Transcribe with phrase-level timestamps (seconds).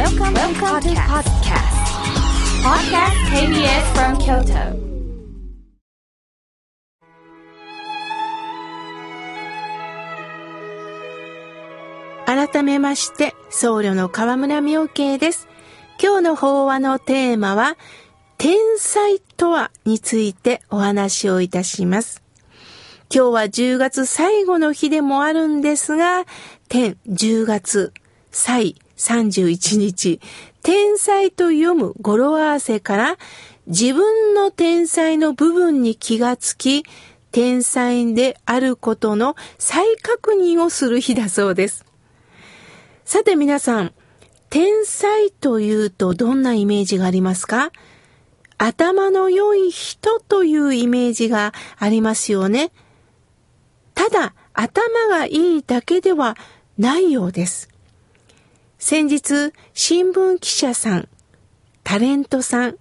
[0.00, 1.68] Welcome, Welcome to podcast.
[2.64, 4.72] Podcast KBS from Kyoto.
[12.24, 15.48] 改めまして、僧侶の河村明慶です。
[16.02, 17.76] 今日の法話のテーマは、
[18.38, 22.22] 天才とはについてお話をいたします。
[23.14, 26.24] 今日は10月最後の日でもあるんですが、
[26.70, 27.92] 天10月、
[28.30, 30.20] 歳31日、
[30.62, 33.16] 天才と読む語呂合わせから、
[33.66, 36.84] 自分の天才の部分に気がつき、
[37.32, 41.86] 天才であることの再確認をする日だそうです。
[43.06, 43.94] さて皆さん、
[44.50, 47.70] 天才というとどんなイメージがありますか？
[48.58, 52.70] 頭の良い人というイメージがありますよね。
[53.94, 56.36] ただ、頭がいいだけでは
[56.76, 57.69] ないようです。
[58.82, 61.08] 先日、新聞記者さん、
[61.84, 62.76] タレントさん、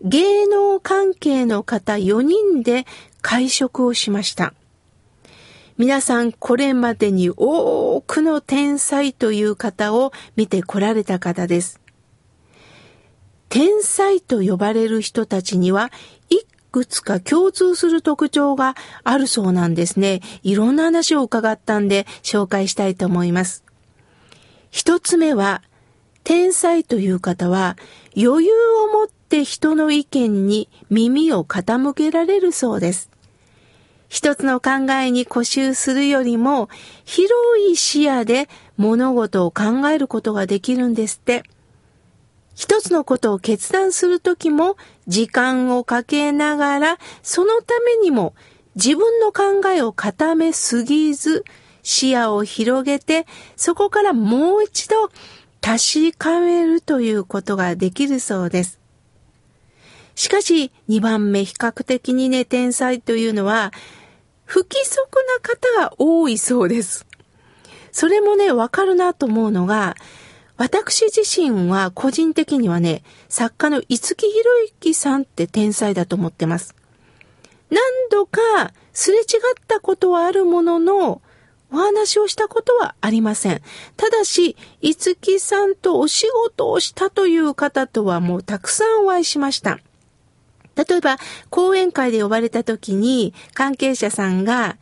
[0.00, 2.86] 芸能関係の方4人で
[3.20, 4.54] 会食をしました。
[5.76, 11.78] 皆さんこれまでに多くの天才という方を見てこられた方です。
[13.50, 15.92] 天才と呼ばれる人たちには
[16.30, 16.38] い
[16.72, 20.22] くつか共通する特徴があるそうなんですね。
[20.42, 23.67] いろんな話を伺ったんで紹介したいと思います。
[24.70, 25.62] 一つ目は、
[26.24, 27.76] 天才という方は
[28.14, 33.10] 余裕を持って人の意見に耳を傾けられるそうです。
[34.08, 36.68] 一つの考えに固執するよりも
[37.04, 37.32] 広
[37.70, 41.44] い視野で物事を考えることができるんですって。
[42.54, 48.34] 一つのことを決断するときも時間をかけながらそのためにも
[48.74, 51.44] 自分の考えを固めすぎず
[51.88, 55.08] 視野を広げてそこからもう一度
[55.62, 58.78] 確かめるということができるそうです。
[60.14, 63.72] しかし2番目比較的にね天才というのは
[64.44, 64.98] 不規則
[65.78, 67.06] な方が多いそうです。
[67.90, 69.94] それもね、わかるなと思うのが、
[70.58, 76.74] 私自身は個人的にはね、作家の五木ひろゆきさんって天才だと思ってます。
[77.70, 77.80] 何
[78.10, 78.40] 度か
[78.92, 79.24] すれ違っ
[79.66, 81.22] たことはあるものの、
[81.72, 83.62] お話をしたことはありません。
[83.96, 89.78] ただし、五木さんとお仕事をしたという方とはもうたくさんお会いしました。
[90.76, 91.18] 例えば、
[91.50, 94.76] 講演会で呼ばれた時に、関係者さんが、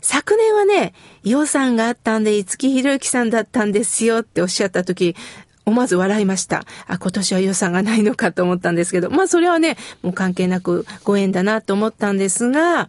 [0.00, 0.94] 昨年はね、
[1.24, 5.16] 予算があったんで、五木ひろゆきさんだったんですよっておっしゃった時、
[5.64, 6.64] 思わず笑いました。
[6.86, 12.88] あ、今年は予算がないのかと思ったんですけど、まあそれはね、もう関係なくご縁だなと思ったんですが、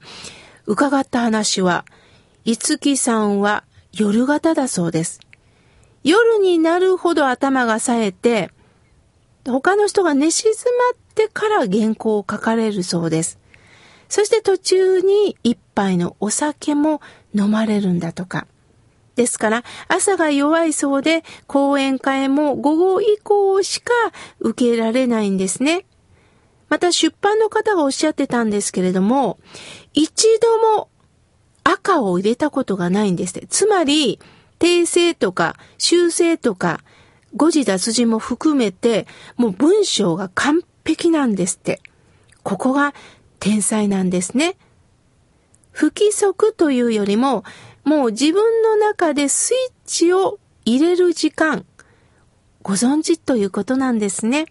[0.65, 1.85] 伺った話は、
[2.45, 5.21] 五木さんは夜型だそうです。
[6.03, 8.51] 夜になるほど頭が冴えて、
[9.45, 13.39] 他の人が寝静まってから原稿を書かれるそうです。
[14.09, 17.01] そして途中に一杯のお酒も
[17.33, 18.45] 飲まれるんだとか。
[19.15, 23.93] ですから朝が弱いそうで講演会も午後以降しか
[24.39, 25.85] 受けられないんですね。
[26.67, 29.37] また出版の方がおっしゃってたんですけれども、
[29.93, 30.89] 一度も
[31.63, 33.47] 赤を入れたことがないんですって。
[33.47, 34.19] つまり、
[34.59, 36.81] 訂正とか修正とか
[37.35, 41.81] 誤字脱字も含めて、もう文章が完璧なんですって。
[42.43, 42.93] ここが
[43.39, 44.55] 天才なんですね。
[45.71, 47.43] 不規則というよりも、
[47.83, 51.65] もう自分の中でスイッチを入れる時間、
[52.61, 54.45] ご存知ということなんですね。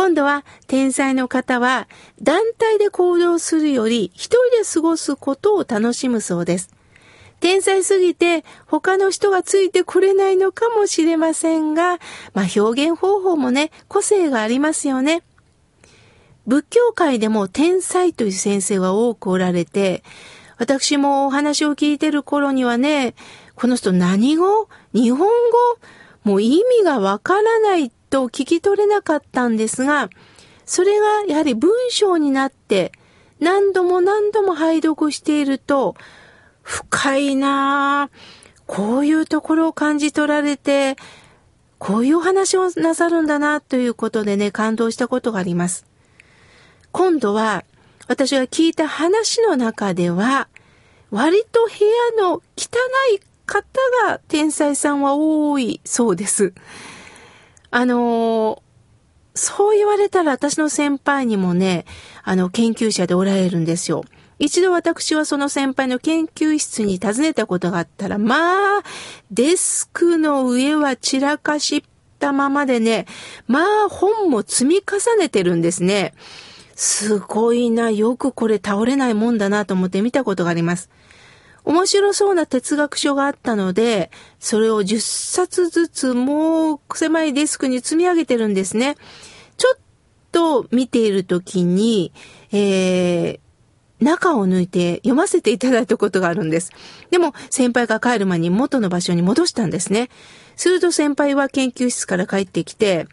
[0.00, 1.86] 今度は天才の方は
[2.22, 6.70] 団体で行動するより一人で過ごすことを楽しむそうです。
[7.38, 11.98] 天才すぎて他の人がついてこれないのかもしれませんが、
[12.32, 15.22] まあ表現方法もね、個性がありますよね。
[16.46, 20.02] 仏教界でも天才という先生は多くおられて、
[20.56, 23.14] 私もお話を聞いてる頃にはね、
[23.54, 24.66] この人何語？
[24.94, 25.28] 日本語？
[26.24, 30.10] もう意味がわからないと聞き取れなかったんですが、
[30.66, 32.92] それがやはり文章になって
[33.40, 35.94] 何度も何度も拝読していると、
[36.62, 38.40] 深いなぁ。
[38.66, 40.96] こういうところを感じ取られて、
[41.78, 45.86] こういうお話をなさるんだなということでね、感動したことがあります。
[46.92, 47.64] 今度は、
[48.06, 50.48] 私が聞いた話の中では、
[51.10, 51.70] 割と部
[52.16, 52.68] 屋の汚
[53.14, 53.64] い方
[54.06, 56.52] が天才さんは多いそうです。
[57.70, 58.62] あの
[59.34, 61.84] そう言われたら私の先輩にもね、
[62.24, 64.04] あの、研究者でおられるんですよ。
[64.38, 68.82] 一度私はその先輩の研究室に訪ねたことがあったら、まあ、
[69.30, 71.84] デスクの上は散らかし
[72.18, 73.06] たままでね、
[73.46, 76.14] まあ本も積み重ねてるんですね。
[76.74, 80.88] すごいな、よくこれ倒れないもんだなと思って見たことがあります。
[81.64, 88.96] 面白そうな哲学書があったので、それを10冊ずつもう狭いデスクに積み上げてるんですね。
[89.56, 89.78] ちょっ
[90.32, 92.12] と見ているときに、
[92.52, 93.40] えー、
[94.00, 96.72] 中を抜いて読ませていただいたことがあるんです。
[97.10, 100.08] でも先輩が帰る前に元の場所に戻したんですね。
[100.56, 103.06] すると先輩は研究室から帰ってきて、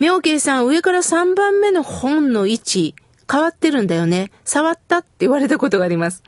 [0.00, 2.94] 妙慶さん上から3番目の本の位置
[3.30, 4.30] 変わってるんだよね。
[4.44, 6.22] 触ったって言われたことがあります。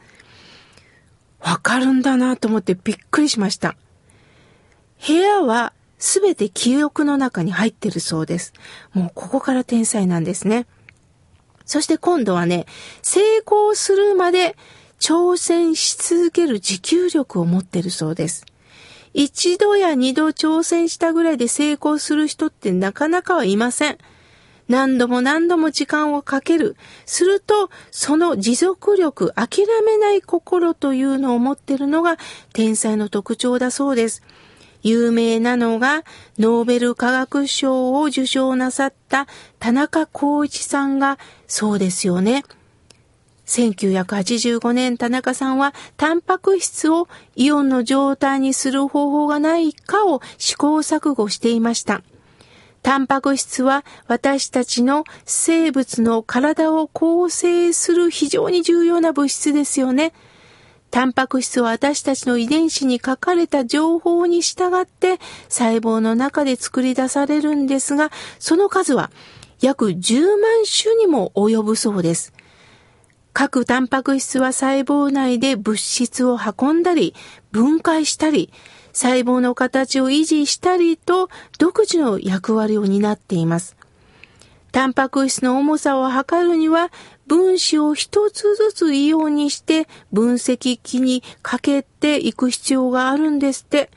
[1.47, 3.77] わかるんだなと思ってびっくりしました。
[5.07, 8.53] 部屋はすべて記憶の中に入ってるそうです。
[8.93, 10.67] もうここから天才なんですね。
[11.65, 12.67] そして今度はね、
[13.01, 14.57] 成功するまで
[14.99, 18.45] 挑戦し続ける持久力を持ってるそうです。
[19.15, 23.99] 一度や二度挑戦したぐらいで成功する人ってなかなかはいません。
[24.69, 26.77] 何度も何度も時間をかける。
[27.05, 32.17] すると、その持続力、諦めない心というのを持っているのが
[32.53, 34.23] 天才の特徴だそうです。
[34.83, 36.05] 有名なのが、
[36.39, 39.27] ノーベル化学賞を受賞なさった
[39.59, 42.45] 田中光一さんがそうですよね。
[43.47, 52.03] 1985年田中さんはタンパク質をイオンの状態にする方法がないかを試行錯誤していました。
[52.87, 60.13] タンパク質は私たちの生物の体を構成する非常に重要な物質ですよね。
[60.93, 65.19] タンパク質は私たちの遺伝子に書かれた情報に従って
[65.49, 69.11] 細胞の中で作り出されるんですが、その数は
[69.61, 72.36] 約10万種にも及ぶそうです。
[73.39, 77.15] 各タンパク質は細胞内で物質を運んだり、
[77.53, 78.51] 分解したり、
[78.95, 81.29] 細胞の形を維持したりと
[81.59, 83.77] 独自の役割を担っています。
[84.73, 86.91] タンパク質の重さを測るには
[87.27, 93.91] 分子を一つずつイオンにして分析機にかけていく必要があるんですって。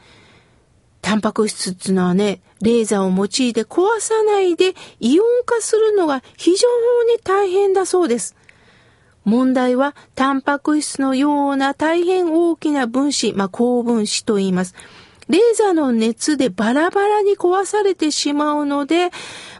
[1.01, 6.67] タンパク質っていうのはね、レーザーを用いて壊さないでイオン化するのが非常
[7.05, 8.35] に大変だそうです。
[9.25, 14.75] 問題はタンパク質のような大変大きな分子、まあ、高分子と言います。
[15.29, 19.11] レーザーの熱でバラバラに壊されてしまうので、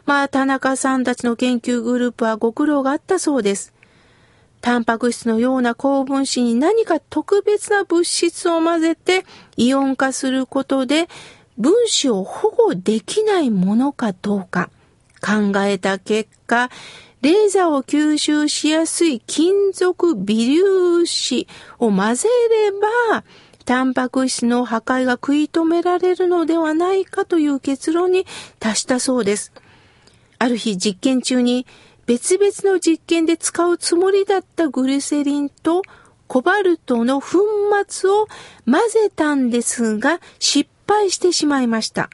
[0.04, 3.72] まあ、田中さんたちの研究グループはご苦労があったそうです。
[4.60, 9.24] タンパク質のような高分子に何か特別な物質を混ぜて
[9.56, 11.08] イオン化することで
[11.56, 14.70] 分子を保護できないものかどうか
[15.20, 16.70] 考えた結果、
[17.22, 21.46] レーザーを吸収しやすい金属微粒子
[21.78, 23.24] を混ぜれば、
[23.66, 28.26] タンパク質の破壊が食い止められるのではないかという結論に
[28.58, 29.52] 達したそうです。
[30.38, 31.66] ある日実験中に
[32.06, 35.82] 別々の実験で使うつもりだったグリセリンと
[36.26, 37.38] コバルトの粉
[37.86, 38.26] 末を
[38.64, 42.08] 混ぜたんですが失敗してしまいました。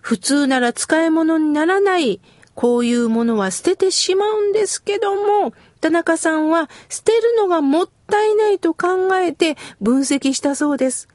[0.00, 2.20] 普通なら使い物にならない
[2.60, 11.08] こういうものは捨ててしまうんですけども、田中さんは捨てるのがもったいないと考えて分析したそうです。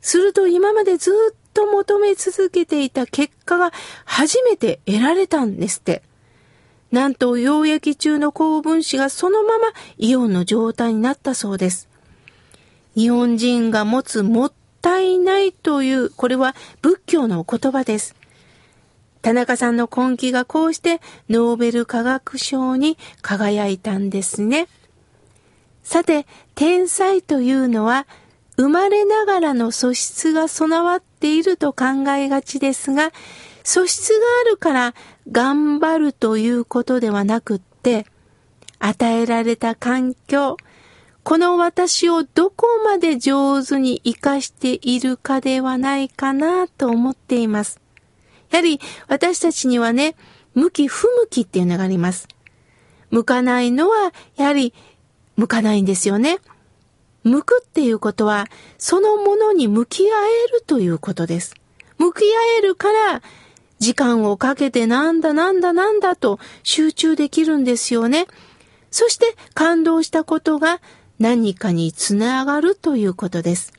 [0.00, 3.72] すると今までずっと求め続けていた結果が
[4.04, 6.04] 初めて得られたんですって。
[6.92, 11.88] なんと溶液中の高分子がそのままイオンの状態になったそうです。
[12.94, 18.14] 日本人が持つもったいないという、これは仏教の言葉です。
[19.22, 24.68] 田中さんの根気がこうしてノーベル化学賞に輝いたんですね。
[25.82, 28.06] さて、天才というのは
[28.56, 33.12] 生まれながらの素質が備わっていると考えがちですが、
[33.62, 34.94] 素質があるから
[35.30, 38.06] 頑張るということではなくって、
[38.78, 40.56] 与えられた環境、
[41.22, 47.80] この私をどこまで上手に活かしているかではないかなと思っています。
[48.50, 50.16] やはり私たちにはね、
[50.54, 52.28] 向き不向きっていうのがあります。
[53.10, 54.74] 向かないのは、やはり
[55.36, 56.38] 向かないんですよね。
[57.24, 58.46] 向くっていうことは、
[58.78, 61.54] そのものに向き合えるということです。
[61.98, 63.22] 向き合えるから、
[63.78, 68.26] 時間をかけてなんだなんだなんだと集中できるんですよね。
[68.90, 70.80] そして感動したことが
[71.18, 73.72] 何かにつながるということです。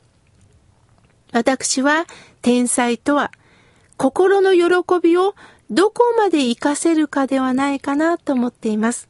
[1.31, 2.05] 私は
[2.41, 3.31] 天才とは
[3.99, 4.65] 心の喜
[5.03, 5.35] びを
[5.69, 9.09] どこまで活かせるかではないかなと思っています。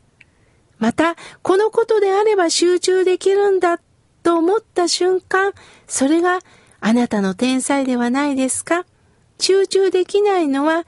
[0.79, 3.79] また、このことであれば集中できるんだ
[4.23, 5.53] と思った瞬間、
[5.85, 6.39] それが
[6.81, 8.83] あなたの天才ではないですか？
[9.37, 10.87] 集中できないのは、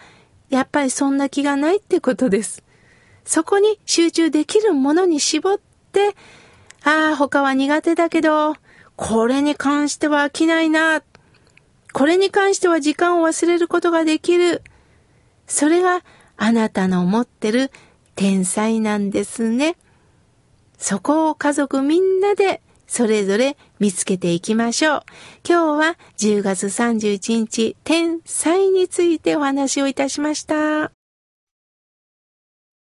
[0.49, 2.63] やっぱりそんな気がないってことです。
[3.23, 5.59] そこに集中できるものに絞っ
[5.91, 6.15] て、
[6.83, 8.55] ああ、他は苦手だけど、
[8.95, 11.03] これに関しては飽きないな。
[11.93, 14.63] これに関しては時間を忘れることができる。
[15.47, 16.03] それが
[16.37, 17.71] あなたの持ってる
[18.15, 19.75] 天才なんですね。
[20.77, 25.03] そこを家族みんなでそれぞれ見つけていきましょう。
[25.47, 31.00] 今日は10月31日天才についてお話をいたしました。